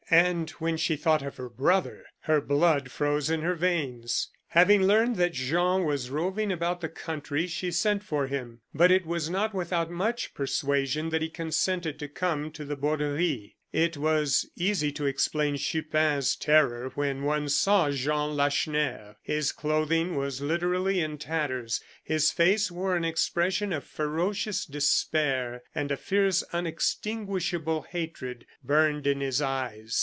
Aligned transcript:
And 0.13 0.49
when 0.59 0.75
she 0.75 0.97
thought 0.97 1.21
of 1.21 1.37
her 1.37 1.47
brother, 1.47 2.03
her 2.23 2.41
blood 2.41 2.91
froze 2.91 3.29
in 3.29 3.43
her 3.43 3.55
veins. 3.55 4.27
Having 4.49 4.83
learned 4.85 5.15
that 5.15 5.31
Jean 5.31 5.85
was 5.85 6.09
roving 6.09 6.51
about 6.51 6.81
the 6.81 6.89
country, 6.89 7.47
she 7.47 7.71
sent 7.71 8.03
for 8.03 8.27
him; 8.27 8.59
but 8.73 8.91
it 8.91 9.05
was 9.05 9.29
not 9.29 9.53
without 9.53 9.89
much 9.89 10.33
persuasion 10.33 11.11
that 11.11 11.21
he 11.21 11.29
consented 11.29 11.97
to 11.99 12.09
come 12.09 12.51
to 12.51 12.65
the 12.65 12.75
Borderie. 12.75 13.55
It 13.71 13.95
was 13.95 14.49
easy 14.57 14.91
to 14.91 15.05
explain 15.05 15.55
Chupin's 15.55 16.35
terror 16.35 16.91
when 16.95 17.23
one 17.23 17.47
saw 17.47 17.89
Jean 17.89 18.35
Lacheneur. 18.35 19.15
His 19.21 19.53
clothing 19.53 20.17
was 20.17 20.41
literally 20.41 20.99
in 20.99 21.19
tatters, 21.19 21.79
his 22.03 22.31
face 22.31 22.69
wore 22.69 22.97
an 22.97 23.05
expression 23.05 23.71
of 23.71 23.85
ferocious 23.85 24.65
despair, 24.65 25.63
and 25.73 25.89
a 25.89 25.95
fierce 25.95 26.43
unextinguishable 26.51 27.83
hatred 27.83 28.45
burned 28.61 29.07
in 29.07 29.21
his 29.21 29.41
eyes. 29.41 29.99